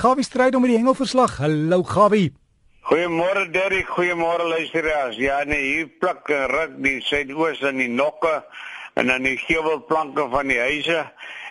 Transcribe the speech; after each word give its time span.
Gawie 0.00 0.24
stryd 0.24 0.54
om 0.56 0.64
die 0.64 0.78
hengelverslag. 0.78 1.34
Hallo 1.42 1.82
Gawie. 1.84 2.30
Goeiemôre 2.88 3.50
Derrick, 3.52 3.90
goeiemôre 3.92 4.46
luisteraars. 4.48 5.18
Ja 5.20 5.42
nee, 5.44 5.60
hier 5.60 5.90
pluk 6.00 6.30
en 6.32 6.46
ruk 6.48 6.78
die 6.80 7.02
suidoos 7.04 7.60
in 7.68 7.82
die 7.82 7.90
nokke 7.92 8.38
en 8.96 9.12
dan 9.12 9.28
die 9.28 9.36
gevelplanke 9.42 10.24
van 10.32 10.48
die 10.48 10.56
huise 10.56 11.02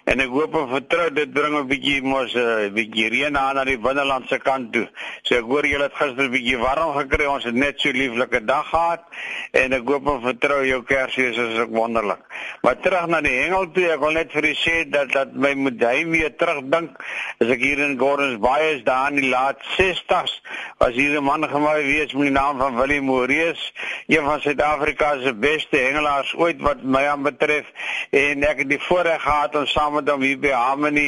en 0.10 0.24
ek 0.24 0.32
hoop 0.34 0.56
en 0.58 0.70
vertrou 0.72 1.08
dit 1.14 1.34
bring 1.34 1.56
'n 1.60 1.68
bietjie 1.70 2.02
mos 2.02 2.34
'n 2.34 2.40
uh, 2.40 2.70
bietjie 2.74 3.10
reën 3.14 3.38
aan 3.38 3.56
na 3.56 3.64
die 3.64 3.78
binnelandse 3.78 4.40
kant 4.40 4.72
toe. 4.74 4.88
So 5.24 5.36
ek 5.36 5.46
hoor 5.46 5.66
julle 5.66 5.86
het 5.86 5.94
gister 5.94 6.26
'n 6.26 6.32
bietjie 6.34 6.58
warm 6.58 6.94
gekry. 6.98 7.26
Ons 7.26 7.44
het 7.44 7.54
net 7.54 7.80
so 7.80 7.92
lieflike 7.92 8.46
dag 8.46 8.66
gehad 8.70 9.04
en 9.52 9.74
ek 9.74 9.86
hoop 9.86 10.08
en 10.08 10.22
vertrou 10.22 10.66
jou 10.66 10.82
Kersfees 10.84 11.38
is 11.38 11.60
ook 11.60 11.70
wonderlik. 11.70 12.22
Maar 12.62 12.80
terug 12.80 13.08
na 13.08 13.22
die 13.22 13.38
hengel 13.42 13.72
toe, 13.72 13.86
ek 13.92 14.00
wil 14.00 14.12
net 14.12 14.32
vir 14.32 14.46
u 14.46 14.54
sê 14.54 14.90
dat 14.90 15.12
dat 15.12 15.34
my 15.34 15.54
moet 15.54 15.82
hy 15.84 16.06
weer 16.10 16.36
terugdink 16.36 16.98
as 17.40 17.48
ek 17.48 17.62
hier 17.62 17.80
in 17.80 17.98
Gordons 18.00 18.40
Bay 18.40 18.74
is 18.76 18.84
daar 18.84 19.12
in 19.12 19.22
die 19.22 19.30
laat 19.30 19.62
60s 19.78 20.42
was 20.80 20.94
hier 20.96 21.20
'n 21.20 21.24
man 21.24 21.44
gemaai 21.50 21.84
wees 21.84 22.14
met 22.14 22.30
die 22.30 22.32
naam 22.32 22.58
van 22.58 22.76
Willie 22.76 23.02
Morees, 23.02 23.74
een 24.08 24.24
van 24.24 24.42
Suid-Afrika 24.42 25.22
se 25.22 25.34
beste 25.34 25.78
hengelaars 25.78 26.36
ooit 26.36 26.62
wat 26.62 26.84
my 26.84 27.06
aan 27.06 27.24
betref 27.24 27.66
en 28.10 28.44
ek 28.44 28.58
het 28.58 28.70
die 28.70 28.82
voorreg 28.82 29.22
gehad 29.22 29.56
om 29.56 29.66
saam 29.66 29.99
met 30.00 30.10
hom 30.14 30.24
hier 30.24 30.40
by 30.40 30.52
Harmony 30.56 31.08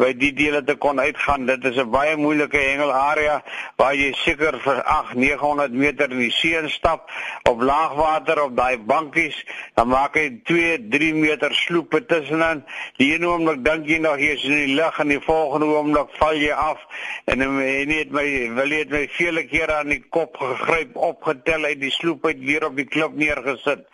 by 0.00 0.10
die 0.18 0.32
dele 0.34 0.62
te 0.66 0.74
kon 0.80 1.00
uitgaan. 1.00 1.46
Dit 1.46 1.64
is 1.64 1.76
'n 1.78 1.90
baie 1.90 2.16
moeilike 2.16 2.58
hengelarea 2.58 3.42
waar 3.76 3.94
jy 3.94 4.12
seker 4.12 4.58
vir 4.58 4.82
8 4.82 5.14
900 5.14 5.72
meter 5.72 6.10
in 6.10 6.18
die 6.18 6.30
see 6.30 6.56
instap 6.58 7.10
op 7.48 7.60
laagwater 7.60 8.42
op 8.42 8.56
daai 8.56 8.78
bankies, 8.78 9.44
dan 9.74 9.88
maak 9.88 10.14
jy 10.14 10.40
2 10.44 10.88
3 10.90 11.14
meter 11.14 11.54
sloepe 11.54 12.06
tussenin. 12.06 12.64
Die 12.96 13.14
een 13.14 13.26
oomblik 13.26 13.64
dink 13.64 13.86
jy 13.86 13.98
nog 13.98 14.18
jy's 14.18 14.44
in 14.44 14.66
die 14.66 14.74
lug 14.74 14.98
en 14.98 15.08
die 15.08 15.20
volgende 15.20 15.66
oomblik 15.66 16.08
val 16.18 16.34
jy 16.34 16.52
af 16.52 16.78
en 17.24 17.40
en 17.42 17.90
het 17.90 18.10
my 18.10 18.50
wil 18.54 18.70
het 18.70 18.90
my 18.90 19.08
vele 19.08 19.46
kere 19.46 19.74
aan 19.74 19.88
die 19.88 20.02
kop 20.10 20.36
gegryp, 20.36 20.96
opgetel 20.96 21.64
uit 21.64 21.80
die 21.80 21.90
sloep 21.90 22.26
uit 22.26 22.38
weer 22.38 22.66
op 22.66 22.76
die 22.76 22.86
klip 22.86 23.14
neergesit. 23.14 23.86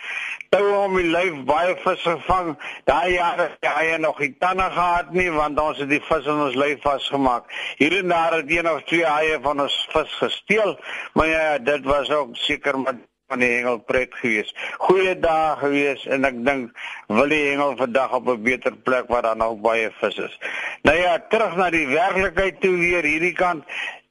Toe 0.48 0.64
om 0.72 0.94
my 0.96 1.02
lyf 1.02 1.44
baie 1.44 1.74
vis 1.82 2.02
gevang. 2.02 2.54
Daai 2.88 3.12
jare 3.12 3.50
het 3.50 3.68
hy 3.68 3.96
nog 4.00 4.18
nie 4.22 4.30
tande 4.38 4.70
gehad 4.70 5.12
nie 5.12 5.30
want 5.30 5.60
ons 5.60 5.78
het 5.78 5.88
die 5.88 6.02
vis 6.08 6.26
in 6.26 6.40
ons 6.46 6.54
lyf 6.54 6.80
vasgemaak. 6.82 7.50
Hier 7.76 7.98
en 7.98 8.08
daar 8.08 8.38
het 8.40 8.50
een 8.50 8.70
of 8.70 8.82
twee 8.90 9.04
haie 9.04 9.38
van 9.42 9.60
ons 9.60 9.76
vis 9.92 10.16
gesteel, 10.22 10.78
maar 11.12 11.26
ja, 11.26 11.58
dit 11.58 11.84
was 11.84 12.10
ook 12.10 12.36
seker 12.36 12.78
met 12.78 13.06
van 13.28 13.42
die 13.44 13.48
hengel 13.50 13.76
pret 13.84 14.14
gewees. 14.16 14.54
Goeie 14.80 15.12
dae 15.20 15.56
gewees 15.60 16.06
en 16.08 16.24
ek 16.24 16.38
dink 16.46 16.78
wil 17.12 17.28
die 17.28 17.42
hengel 17.50 17.74
vandag 17.76 18.14
op 18.16 18.28
'n 18.32 18.42
beter 18.42 18.76
plek 18.86 19.10
waar 19.12 19.22
daar 19.22 19.36
nog 19.36 19.60
baie 19.60 19.90
vis 20.00 20.16
is. 20.16 20.38
Nou 20.82 20.96
ja, 20.96 21.18
terug 21.28 21.56
na 21.56 21.70
die 21.70 21.86
werklikheid 21.86 22.60
toe 22.60 22.76
weer 22.76 23.04
hierdie 23.04 23.34
kant. 23.36 23.64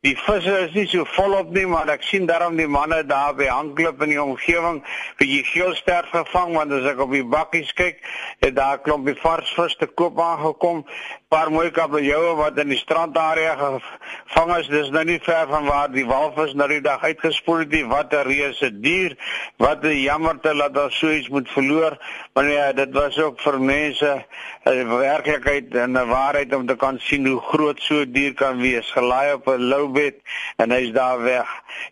Die 0.08 0.16
visse 0.16 0.54
is 0.64 0.72
nie 0.72 0.86
so 0.88 1.04
volop 1.18 1.50
nie, 1.52 1.66
maar 1.68 1.90
ek 1.92 2.06
sien 2.08 2.30
daarom 2.30 2.54
die 2.56 2.68
manne 2.72 3.02
daar 3.04 3.34
by 3.36 3.50
Hanklip 3.52 4.00
in 4.06 4.14
die 4.14 4.22
omgewing 4.22 4.78
die 5.20 5.42
geelster 5.44 6.08
gevang 6.14 6.54
want 6.56 6.72
as 6.78 6.88
ek 6.94 7.02
op 7.04 7.12
die 7.12 7.26
bakkies 7.28 7.74
kyk, 7.76 8.00
het 8.40 8.56
daar 8.56 8.80
klompie 8.86 9.18
vars 9.20 9.52
vis 9.58 9.76
te 9.76 9.90
koop 10.00 10.22
aangekom. 10.24 10.86
Paar 11.28 11.50
mooi 11.52 11.68
kabeljoue 11.76 12.38
wat 12.40 12.60
in 12.62 12.70
die 12.72 12.78
strandarea 12.80 13.58
gevang 13.60 14.52
is. 14.56 14.70
Dis 14.72 14.92
nou 14.96 15.02
nie 15.04 15.18
ver 15.20 15.50
van 15.50 15.66
waar 15.68 15.90
die 15.92 16.06
walvis 16.08 16.54
nou 16.56 16.70
die 16.72 16.80
dag 16.86 17.04
uitgespoel 17.04 17.66
het 17.66 17.74
nie. 17.76 17.82
Wat 17.84 18.14
'n 18.16 18.24
reuse 18.30 18.70
dier. 18.72 19.18
Wat 19.58 19.84
'n 19.84 20.00
jammerte 20.08 20.54
dat 20.56 20.78
ons 20.84 20.98
so 20.98 21.12
iets 21.12 21.28
moet 21.28 21.50
verloor. 21.50 21.98
Maar 22.34 22.48
ja, 22.50 22.72
dit 22.72 22.94
was 22.94 23.20
ook 23.20 23.42
vir 23.42 23.60
mense 23.60 24.26
'n 24.64 24.88
werklikheid 24.88 25.76
en 25.76 25.98
'n 25.98 26.08
waarheid 26.08 26.56
om 26.56 26.66
te 26.66 26.76
kan 26.76 27.00
sien 27.00 27.28
hoe 27.28 27.42
groot 27.42 27.82
so 27.82 27.96
'n 27.96 28.12
dier 28.12 28.34
kan 28.34 28.62
wees. 28.62 28.92
Gelaai 28.92 29.34
op 29.34 29.48
'n 29.48 29.68
lou 29.68 29.88
bed 29.92 30.16
en 30.56 30.72
hy's 30.72 30.92
daar 30.92 31.22
weg. 31.22 31.48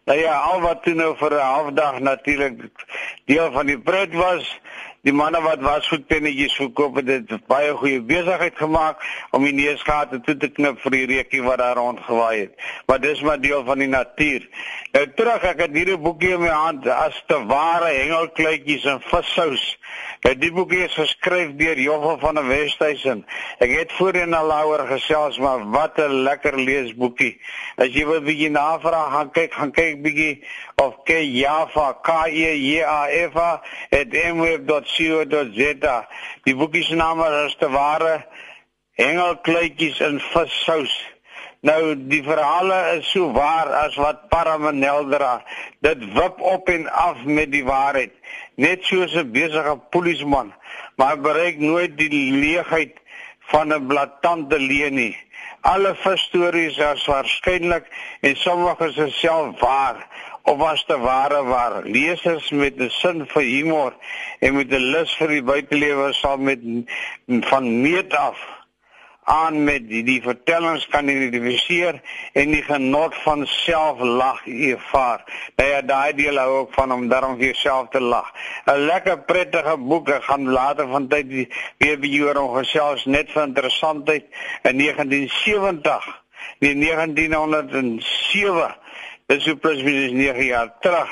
Nou 0.05 0.19
ja, 0.19 0.39
al 0.39 0.61
wat 0.61 0.83
toe 0.83 0.93
nou 0.93 1.15
vir 1.17 1.31
'n 1.31 1.39
halfdag 1.39 1.99
natuurlik 1.99 2.71
deel 3.25 3.51
van 3.51 3.65
die 3.65 3.79
pret 3.79 4.13
was, 4.13 4.59
die 5.05 5.13
manne 5.13 5.41
wat 5.45 5.61
wasgoedpennetjies 5.61 6.55
verkoop 6.57 6.95
het, 6.97 7.09
het 7.13 7.47
baie 7.49 7.73
goeie 7.77 8.01
besigheid 8.01 8.57
gemaak 8.57 9.03
om 9.37 9.43
die 9.45 9.53
neusgate 9.53 10.21
toe 10.25 10.33
te 10.41 10.49
knip 10.49 10.79
vir 10.81 10.95
die 10.97 11.05
reekie 11.13 11.43
wat 11.45 11.61
daar 11.61 11.77
rondgewaai 11.77 12.39
het. 12.39 12.55
Maar 12.89 13.03
dis 13.03 13.21
maar 13.21 13.41
deel 13.41 13.61
van 13.67 13.83
die 13.83 13.91
natuur. 13.91 14.47
Nou 14.95 15.05
terug, 15.15 15.45
ek 15.45 15.61
het 15.65 15.77
hierdie 15.77 15.99
boekie 16.01 16.33
in 16.33 16.41
my 16.41 16.53
hand 16.53 16.87
as 16.89 17.17
te 17.29 17.37
ware 17.51 17.91
hengelkluitjies 17.93 18.87
en 18.89 19.03
vissous. 19.11 19.65
Nou 20.25 20.33
die 20.41 20.49
boekie 20.55 20.81
is 20.87 20.97
geskryf 20.97 21.53
deur 21.59 21.77
Joffel 21.77 22.17
van 22.23 22.39
der 22.39 22.47
Westhuizen. 22.49 23.25
Ek 23.61 23.75
het 23.77 23.93
voorheen 23.93 24.33
al 24.33 24.49
daaroor 24.49 24.87
gesels, 24.89 25.37
maar 25.37 25.69
wat 25.69 26.01
'n 26.01 26.23
lekker 26.25 26.57
leesboekie. 26.57 27.37
As 27.77 27.93
jy 27.93 28.05
wil 28.05 28.21
bietjie 28.21 28.49
navraag, 28.49 29.11
gaan 29.11 29.31
kyk, 29.31 29.53
gaan 29.53 29.71
kyk 29.71 30.01
bietjie 30.01 30.43
of 30.77 31.05
K 31.05 31.23
Java 31.23 31.95
K 32.03 32.27
E 32.27 32.55
J 32.55 32.83
A 32.83 33.07
F 33.31 33.35
A 33.35 33.61
het 33.89 34.11
mweb.co.za. 34.33 35.97
Die 36.43 36.55
boekie 36.55 36.83
se 36.83 36.95
naam 36.95 37.21
is 37.45 37.55
te 37.59 37.69
ware 37.69 38.25
hengelkluitjies 38.99 39.99
in 39.99 40.19
vissous. 40.19 40.93
Nou 41.65 41.95
die 41.95 42.21
verhale 42.23 42.97
is 42.97 43.07
so 43.09 43.31
waar 43.33 43.71
as 43.85 43.95
wat 43.97 44.27
Parameneldra. 44.29 45.39
Dit 45.81 46.03
wip 46.13 46.41
op 46.41 46.69
en 46.69 46.85
af 46.91 47.23
met 47.23 47.51
die 47.51 47.65
waarheid 47.65 48.13
net 48.55 48.83
soos 48.83 49.15
'n 49.15 49.31
besige 49.31 49.77
polisieman, 49.89 50.53
maar 50.95 51.19
bereik 51.19 51.57
nooit 51.59 51.97
die 51.97 52.31
leegheid 52.31 52.93
van 53.39 53.73
'n 53.73 53.87
blaatante 53.87 54.59
leuen 54.59 54.93
nie. 54.93 55.17
Alle 55.61 55.95
stories 56.13 56.77
is 56.77 57.05
waarskynlik 57.05 57.85
en 58.21 58.35
sommige 58.35 58.93
is 59.05 59.19
self 59.19 59.59
waar 59.59 60.07
of 60.45 60.57
was 60.57 60.85
te 60.85 60.97
ware 60.97 61.43
waar. 61.43 61.83
Lesers 61.83 62.49
met 62.49 62.77
'n 62.77 62.89
sin 62.89 63.25
vir 63.27 63.43
humor 63.43 63.93
en 64.39 64.55
met 64.55 64.71
'n 64.71 64.89
lus 64.93 65.15
vir 65.15 65.27
die 65.27 65.43
buitelewe 65.43 66.13
sal 66.13 66.37
met 66.37 66.59
van 67.51 67.81
meet 67.81 68.13
af 68.13 68.37
aan 69.25 69.63
met 69.63 69.87
die, 69.89 70.03
die 70.05 70.21
vertellings 70.21 70.85
kan 70.93 71.07
identifiseer 71.09 71.97
en 72.37 72.51
die 72.53 72.61
genot 72.65 73.15
van 73.23 73.45
selflag 73.49 74.43
ervaar. 74.45 75.23
Nou 75.57 75.69
ja, 75.69 75.81
daai 75.81 76.13
deel 76.13 76.37
hou 76.37 76.51
ook 76.59 76.73
van 76.77 76.93
om 76.93 77.07
daarom 77.09 77.37
vir 77.39 77.45
jouself 77.45 77.89
te 77.89 78.01
lag. 78.01 78.29
'n 78.65 78.85
Lekker 78.85 79.17
prettige 79.25 79.77
boek. 79.77 80.09
Ek 80.09 80.23
gaan 80.23 80.49
later 80.49 80.87
van 80.87 81.07
tyd 81.07 81.49
weer 81.77 81.99
by 81.99 82.07
jou 82.07 82.37
oor 82.37 82.61
gesels 82.61 83.05
net 83.05 83.31
vir 83.31 83.43
interessantheid 83.43 84.25
in 84.61 84.77
1970. 84.77 86.23
Nee 86.59 86.75
1907. 86.75 88.75
Dis 89.25 89.41
so 89.43 89.55
plus 89.57 89.79
minus 89.81 90.11
9 90.13 90.43
jaar 90.45 90.69
terug. 90.79 91.09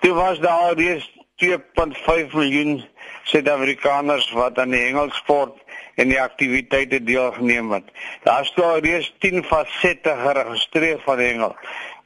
Toe 0.00 0.12
was 0.14 0.38
daar 0.38 0.74
reeds 0.78 1.06
2.5 1.42 2.34
miljoen 2.34 2.84
Suid-Afrikaners 3.24 4.28
wat 4.38 4.58
aan 4.58 4.70
die 4.70 4.82
hengelsport 4.84 5.56
en 5.98 6.12
die 6.12 6.20
aktiwiteite 6.22 7.02
deelgeneem 7.02 7.72
het. 7.72 7.90
Daar 8.22 8.46
staan 8.46 8.78
reeds 8.86 9.10
10 9.18 9.42
fasette 9.44 10.14
geregistreer 10.22 11.02
van 11.02 11.18
hengel. 11.18 11.56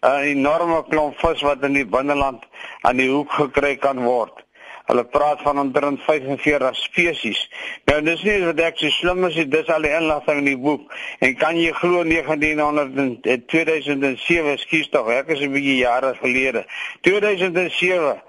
'n 0.01 0.25
Enorme 0.33 0.81
klomp 0.89 1.19
vis 1.19 1.41
wat 1.41 1.63
in 1.63 1.77
die 1.77 1.87
binneland 1.87 2.49
aan 2.81 2.97
die 2.97 3.11
hoek 3.11 3.33
gekry 3.33 3.77
kan 3.77 4.01
word. 4.01 4.44
Hulle 4.85 5.05
praat 5.05 5.41
van 5.43 5.59
omtrent 5.59 6.01
45 6.05 6.77
spesies. 6.77 7.41
Nou 7.89 8.03
dis 8.05 8.23
nie 8.23 8.37
wat 8.45 8.61
ek 8.61 8.83
so 8.83 8.93
slim 8.93 9.25
is, 9.25 9.39
dis 9.49 9.71
al 9.73 9.87
die 9.87 9.95
inligting 9.97 10.43
in 10.43 10.51
die 10.51 10.61
boek. 10.61 10.93
En 11.25 11.33
kan 11.41 11.57
jy 11.57 11.73
glo 11.73 12.03
1900 12.05 13.25
en 13.33 13.47
2007, 13.47 14.59
skuis 14.67 14.93
tog, 14.93 15.09
ek 15.09 15.33
is 15.33 15.41
'n 15.41 15.53
bietjie 15.57 15.79
jare 15.81 16.15
gelede. 16.21 16.67
2007 17.01 18.23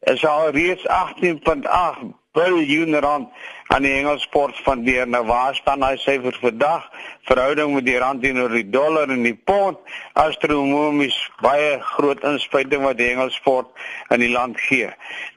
is 0.00 0.24
al 0.24 0.50
reeds 0.50 0.86
18.8 0.88 2.21
biljoen 2.32 2.96
rand 3.00 3.28
aan 3.72 3.84
die 3.84 3.92
hengelsport 3.92 4.56
spandeer. 4.56 5.08
Nou 5.08 5.24
waar 5.28 5.54
staan 5.54 5.80
daai 5.84 5.96
syfers 6.00 6.38
vandag? 6.40 6.88
Verhouding 7.28 7.74
met 7.74 7.86
die 7.86 7.98
rand 7.98 8.22
teenoor 8.22 8.52
die 8.52 8.68
dollar 8.70 9.10
en 9.12 9.22
die 9.24 9.36
pond, 9.36 9.78
astronomies 10.18 11.16
baie 11.44 11.78
groot 11.94 12.24
inspuiting 12.28 12.84
wat 12.84 12.98
die 13.00 13.10
hengelsport 13.12 13.68
in 14.10 14.24
die 14.24 14.32
land 14.32 14.60
gee. 14.60 14.90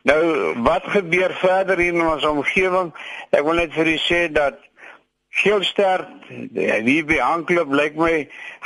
Nou 0.07 0.21
wat 0.67 0.87
gebeur 0.95 1.35
verder 1.41 1.79
hier 1.79 1.95
in 1.95 2.07
ons 2.07 2.27
omgewing? 2.27 2.93
Ek 3.31 3.43
wil 3.43 3.63
net 3.63 3.75
vir 3.75 3.91
u 3.91 3.97
sê 4.01 4.25
dat 4.31 4.59
Geelster, 5.35 6.05
die 6.87 7.01
behanklop 7.03 7.73
lyk 7.75 7.97
my 7.99 8.13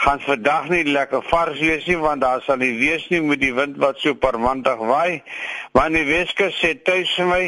gaan 0.03 0.19
vandag 0.21 0.67
nie 0.69 0.83
lekker 0.85 1.23
vars 1.25 1.57
wees 1.57 1.87
nie 1.89 1.95
want 1.97 2.21
daar 2.21 2.43
sal 2.45 2.59
nie 2.61 2.75
wees 2.77 3.07
nie 3.09 3.23
met 3.25 3.41
die 3.41 3.49
wind 3.57 3.79
wat 3.81 3.97
so 3.97 4.13
parmantig 4.13 4.77
waai. 4.77 5.23
Maar 5.73 5.89
die 5.95 6.05
Weskus 6.05 6.59
sê 6.61 6.75
tuis 6.77 7.09
vir 7.17 7.29
my, 7.31 7.41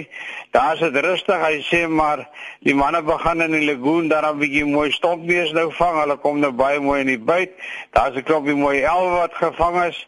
daar's 0.58 0.82
dit 0.82 0.98
rustig. 1.06 1.38
Hy 1.38 1.62
sê 1.70 1.84
maar 1.86 2.26
die 2.66 2.74
manne 2.74 3.04
begin 3.06 3.46
in 3.46 3.54
die 3.60 3.68
lagoon 3.70 4.10
daar 4.10 4.26
'n 4.32 4.42
bietjie 4.42 4.66
mooi 4.66 4.90
stompbees 4.92 5.54
nou 5.54 5.70
vang. 5.70 6.02
Hulle 6.02 6.18
kom 6.18 6.40
nou 6.40 6.52
baie 6.52 6.80
mooi 6.80 7.02
in 7.02 7.14
die 7.14 7.22
byt. 7.32 7.54
Daar's 7.94 8.18
'n 8.18 8.26
klompie 8.26 8.58
mooi 8.58 8.82
elwe 8.82 9.22
wat 9.22 9.38
gevang 9.38 9.84
is 9.86 10.08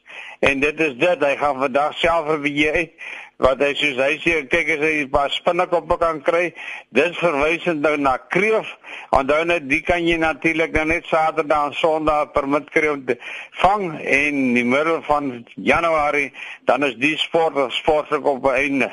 en 0.50 0.60
dit 0.60 0.80
is 0.80 0.96
dit. 1.00 1.26
Hy 1.26 1.36
gaan 1.40 1.60
vandag 1.66 1.98
self 1.98 2.30
'n 2.30 2.42
bietjie 2.42 2.72
uit 2.72 2.92
wat 3.44 3.60
hy 3.60 3.72
soos 3.76 3.98
hy 3.98 4.14
sê 4.22 4.36
kyk 4.48 4.70
as 4.76 4.82
hy 4.84 4.94
'n 5.04 5.10
paar 5.10 5.32
spinnekoppe 5.34 5.98
kan 5.98 6.22
kry 6.22 6.54
dit 6.94 7.16
verwysend 7.18 7.82
nou 7.82 7.96
na 7.98 8.18
kreef 8.18 8.68
onthou 9.12 9.44
net 9.46 9.68
die 9.68 9.82
kan 9.82 10.06
jy 10.06 10.18
natuurlik 10.22 10.74
dan 10.74 10.88
net 10.88 11.06
Saterdag 11.10 11.66
en 11.66 11.74
Sondag 11.74 12.32
permit 12.32 12.70
kry 12.70 12.88
om 12.94 13.06
te 13.06 13.18
vang 13.64 14.00
en 14.00 14.54
die 14.54 14.64
middel 14.64 15.02
van 15.10 15.46
Januarie 15.56 16.32
dan 16.66 16.84
is 16.84 16.96
die 16.96 17.18
sport 17.18 17.58
sportlik 17.74 18.26
op 18.26 18.46
einde 18.46 18.92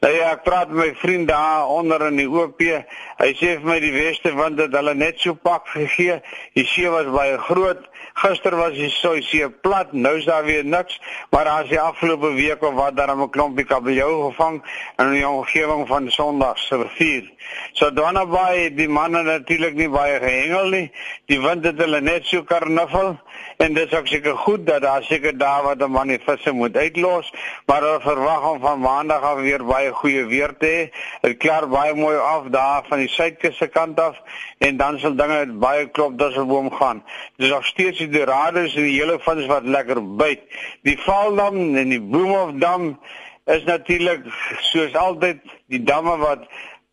nou 0.00 0.12
ja 0.14 0.32
ek 0.32 0.44
praat 0.44 0.70
met 0.70 0.86
my 0.86 0.94
vriend 1.02 1.28
daar 1.28 1.66
onder 1.66 2.06
in 2.06 2.16
die 2.16 2.30
OP 2.30 2.62
hy 2.62 3.30
sê 3.34 3.58
vir 3.58 3.66
my 3.66 3.80
die 3.80 3.92
weste 3.92 4.32
want 4.32 4.56
dit 4.56 4.72
hulle 4.72 4.94
net 4.94 5.18
so 5.20 5.34
pak 5.34 5.66
gegee 5.74 6.22
die 6.54 6.64
see 6.64 6.88
was 6.88 7.10
baie 7.10 7.38
groot 7.38 7.90
Gister 8.20 8.56
was 8.56 8.74
die 8.74 8.90
see 8.90 9.48
plat, 9.62 9.92
nou 9.92 10.16
is 10.18 10.26
daar 10.28 10.44
weer 10.44 10.64
niks, 10.64 10.89
maar 11.30 11.44
daar 11.44 11.62
is 11.62 11.68
die 11.68 11.80
afgelope 11.80 12.32
week 12.34 12.62
of 12.62 12.74
wat 12.74 12.96
daar 12.96 13.16
'n 13.16 13.30
klompie 13.30 13.64
kabeljou 13.64 14.30
gevang 14.30 14.62
in 14.96 15.12
die 15.12 15.28
omgewing 15.28 15.86
van 15.88 16.10
Sondag 16.10 16.58
se 16.58 16.76
rivier. 16.76 17.30
So 17.72 17.90
daarna 17.90 18.26
baie 18.26 18.74
die 18.74 18.88
manne 18.88 19.22
natuurlik 19.22 19.74
nie 19.74 19.88
baie 19.88 20.18
gehengel 20.18 20.68
nie. 20.68 20.92
Die 21.26 21.40
wind 21.40 21.64
het 21.64 21.78
hulle 21.78 22.00
net 22.00 22.26
so 22.26 22.42
karnaval 22.42 23.18
en 23.56 23.74
dit 23.74 23.92
is 23.92 23.98
ook 23.98 24.06
seker 24.06 24.36
goed 24.36 24.66
dat 24.66 24.82
daar 24.82 25.02
seker 25.02 25.38
daar 25.38 25.62
wat 25.62 25.78
'n 25.78 25.90
man 25.90 26.08
die 26.08 26.20
visse 26.24 26.52
moet 26.52 26.76
uitlos, 26.76 27.32
maar 27.66 27.82
hulle 27.82 28.00
verwag 28.00 28.50
om 28.50 28.60
van 28.60 28.80
maandag 28.80 29.22
af 29.22 29.40
weer 29.40 29.64
baie 29.64 29.92
goeie 29.92 30.24
weer 30.24 30.56
te 30.58 30.66
hê. 30.66 30.98
Dit 31.20 31.36
klaar 31.36 31.68
baie 31.68 31.94
mooi 31.94 32.16
af 32.16 32.44
daar 32.50 32.82
van 32.88 32.98
die 32.98 33.08
suidkus 33.08 33.56
se 33.56 33.66
kant 33.66 34.00
af 34.00 34.16
en 34.58 34.76
dan 34.76 34.98
sal 34.98 35.14
dinge 35.14 35.46
baie 35.46 35.88
klop 35.88 36.18
dasselboom 36.18 36.72
gaan. 36.72 37.04
Dis 37.36 37.50
nog 37.50 37.66
steeds 37.66 37.98
die 37.98 38.08
dorades 38.08 38.74
en 38.74 38.82
die 38.82 39.00
hele 39.00 39.18
vins 39.20 39.46
wat 39.46 39.64
lekker 39.64 40.16
byt. 40.16 40.40
Die 40.82 40.98
Valdam 40.98 41.76
en 41.76 41.88
die 41.88 42.00
Boomhofdam 42.00 42.98
is 43.44 43.64
natuurlik 43.64 44.24
soos 44.58 44.94
altyd 44.94 45.40
die 45.66 45.82
damme 45.82 46.16
wat 46.16 46.46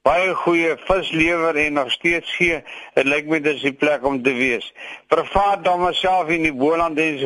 baie 0.07 0.33
goeie 0.39 0.75
vis 0.87 1.09
lewer 1.11 1.55
en 1.55 1.73
nog 1.73 1.91
steeds 1.91 2.35
gee. 2.39 2.61
Dit 2.95 3.07
lyk 3.11 3.27
my 3.27 3.39
dis 3.43 3.61
die 3.65 3.73
plek 3.75 4.05
om 4.07 4.21
te 4.23 4.31
wees. 4.37 4.69
Privaat 5.11 5.65
damme 5.65 5.91
self 5.97 6.31
in 6.31 6.47
die 6.47 6.53
Boland 6.55 6.99
en 6.99 7.19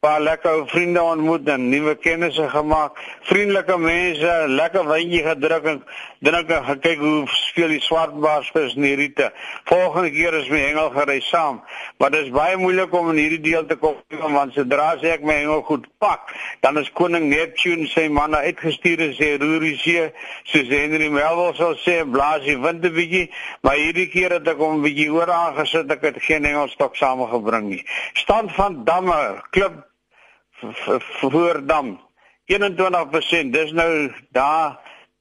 paar 0.00 0.20
lekker 0.22 0.52
ou 0.54 0.66
vriende 0.70 1.02
ontmoet 1.02 1.48
en 1.50 1.64
nuwe 1.68 1.96
kennisse 1.98 2.44
gemaak. 2.48 2.98
Vriendelike 3.26 3.74
mense, 3.82 4.34
lekker 4.46 4.84
wynjie 4.86 5.24
gedruk 5.24 5.64
en 5.72 5.80
drink 6.22 6.52
en 6.54 6.68
gekyk 6.68 7.00
hoe 7.02 7.24
speel 7.34 7.72
die 7.74 7.80
swartbaarsvis 7.82 8.76
in 8.78 8.86
die 8.86 8.94
riete. 9.00 9.32
Volgende 9.66 10.12
keer 10.14 10.36
is 10.38 10.46
my 10.54 10.60
hengel 10.62 10.92
gery 10.94 11.18
saam, 11.26 11.58
maar 11.98 12.14
dit 12.14 12.28
is 12.28 12.30
baie 12.34 12.54
moeilik 12.60 12.94
om 12.94 13.10
in 13.10 13.18
hierdie 13.24 13.40
deel 13.48 13.66
te 13.66 13.78
kom 13.80 13.98
want 14.34 14.54
sodra 14.54 14.92
as 14.94 15.02
ek 15.02 15.26
my 15.26 15.40
hengel 15.40 15.64
goed 15.66 15.90
pak, 15.98 16.30
dan 16.62 16.78
is 16.78 16.92
koning 16.94 17.26
Neptune 17.32 17.88
sy 17.90 18.06
manne 18.12 18.38
uitgestuur 18.46 19.02
en 19.08 19.12
sê 19.18 19.32
roer 19.42 19.66
die 19.66 19.74
see, 19.82 20.06
soos 20.52 20.70
Henry 20.70 21.10
Melville 21.10 21.58
sou 21.58 21.72
sê, 21.82 21.98
blaas 22.06 22.46
die 22.46 22.58
wind 22.58 22.86
'n 22.86 22.94
bietjie, 22.94 23.26
maar 23.66 23.82
hierdie 23.82 24.06
keer 24.14 24.38
het 24.38 24.46
ek 24.46 24.62
hom 24.62 24.78
'n 24.78 24.86
bietjie 24.86 25.10
oor 25.10 25.30
aangesit, 25.30 25.90
ek 25.90 26.06
het 26.06 26.22
geen 26.22 26.44
hengelstok 26.44 26.94
saamgebring 26.94 27.68
nie. 27.74 27.84
Stand 28.14 28.54
van 28.54 28.84
damme, 28.84 29.42
klip 29.50 29.87
Voordam 31.20 31.98
21%. 32.46 33.54
Dis 33.54 33.72
nou 33.72 34.10
daar 34.34 34.78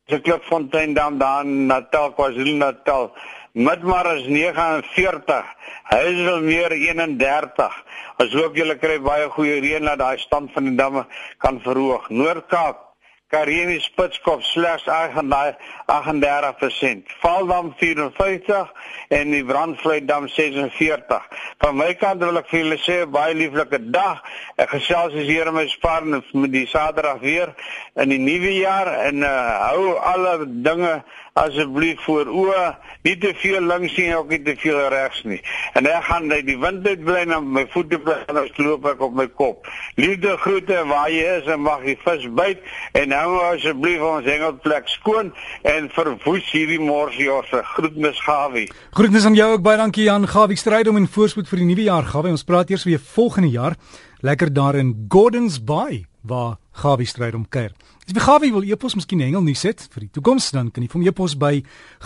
se 0.08 0.22
Klipfontein 0.22 0.94
dam 0.94 1.18
daar 1.18 1.46
in 1.46 1.66
Natal 1.66 2.14
KwaZulu-Natal. 2.14 3.12
Midmar 3.52 4.16
is 4.16 4.28
49. 4.28 5.46
Heiselmeer 5.84 6.72
31. 6.72 7.84
Asook 8.18 8.58
julle 8.58 8.78
kry 8.82 8.98
baie 9.02 9.30
goeie 9.34 9.62
reën 9.62 9.86
dat 9.86 10.02
daai 10.02 10.18
stand 10.22 10.54
van 10.54 10.70
die 10.70 10.78
damme 10.78 11.06
kan 11.44 11.62
verhoog. 11.62 12.10
Noord-Kaap 12.10 12.88
Karine 13.28 13.80
Spitskop 13.80 14.42
slegs 14.42 14.84
38%. 14.88 17.04
Valdam 17.20 17.74
54 17.76 18.72
en 19.10 19.32
die 19.32 19.46
Brandvleidam 19.46 20.28
46. 20.32 21.28
Van 21.60 21.76
my 21.76 21.94
kant 22.00 22.24
wil 22.24 22.38
ek 22.40 22.48
vir 22.54 22.62
julle 22.62 22.78
sê 22.80 23.06
baie 23.12 23.36
lieflike 23.36 23.80
dag. 23.92 24.24
Ek 24.58 24.72
gesels 24.74 25.14
as 25.14 25.28
hier 25.30 25.52
my 25.54 25.68
spaar 25.70 26.06
met 26.10 26.50
die 26.50 26.66
Saterdag 26.66 27.20
weer 27.22 27.52
in 27.94 28.10
die 28.10 28.18
nuwe 28.18 28.56
jaar 28.56 28.90
en 29.04 29.22
uh, 29.22 29.34
hou 29.68 29.92
alle 30.02 30.32
dinge 30.50 30.96
asseblief 31.38 32.02
voor 32.06 32.30
oë, 32.32 32.64
nie 33.06 33.16
te 33.22 33.32
veel 33.42 33.62
links 33.64 33.96
nie, 33.98 34.10
ook 34.16 34.32
nie 34.34 34.42
te 34.44 34.56
veel 34.60 34.80
regs 34.92 35.22
nie. 35.28 35.40
En 35.78 35.88
ek 35.90 36.08
gaan 36.10 36.28
net 36.32 36.48
die 36.48 36.58
wind 36.60 36.88
uit 36.88 37.04
bly 37.06 37.24
na 37.30 37.40
my 37.44 37.66
voete 37.74 38.00
en 38.16 38.40
dan 38.40 38.50
loop 38.58 38.88
ek 38.90 39.04
op 39.06 39.14
my 39.18 39.28
kop. 39.40 39.70
Liefde 40.00 40.36
groete 40.44 40.82
waar 40.90 41.12
jy 41.14 41.24
is 41.38 41.52
en 41.54 41.64
mag 41.66 41.86
jy 41.88 41.96
vis 42.04 42.28
byt 42.40 42.66
en 43.02 43.16
hou 43.16 43.38
asseblief 43.52 44.04
ons 44.04 44.28
hengelplek 44.28 44.90
skoon 44.92 45.32
en 45.68 45.90
verwoes 45.96 46.52
hierdie 46.52 46.82
morsjose. 46.82 47.64
Groetnis 47.76 48.20
Gawie. 48.26 48.68
Groetnis 48.98 49.30
aan 49.30 49.38
jou 49.38 49.52
ook 49.56 49.66
baie 49.66 49.80
dankie 49.80 50.08
Jan 50.08 50.28
Gawie 50.28 50.60
stryd 50.60 50.90
om 50.92 51.00
en 51.00 51.10
voorspoed 51.12 51.50
vir 51.52 51.64
die 51.64 51.72
nuwe 51.72 51.88
jaar 51.88 52.08
Gawie. 52.08 52.34
Ons 52.36 52.48
praat 52.48 52.74
eers 52.74 52.88
weer 52.88 53.02
volgende 53.14 53.54
jaar 53.54 53.80
lekker 54.26 54.54
daar 54.54 54.76
in 54.76 54.96
Gordons 55.08 55.62
Bay 55.64 56.06
waar 56.28 56.58
Gawie 56.72 57.08
stryd 57.08 57.36
om 57.36 57.48
kuier. 57.50 57.74
As 58.06 58.14
jy 58.14 58.22
Gawie 58.24 58.52
wil 58.54 58.68
epos 58.68 58.96
miskien 58.96 59.24
hengel 59.24 59.44
nie 59.44 59.56
sit 59.56 59.88
vir 59.92 60.08
die 60.08 60.12
toekoms 60.20 60.52
dan 60.56 60.72
kan 60.72 60.84
jy 60.84 60.92
hom 60.94 61.08
epos 61.08 61.38
by 61.40 61.64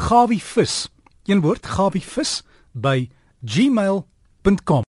Gawie 0.08 0.42
vis. 0.42 0.88
Een 1.30 1.44
woord 1.46 1.66
Gawie 1.66 2.06
vis 2.06 2.42
by 2.74 3.10
gmail.com 3.42 4.88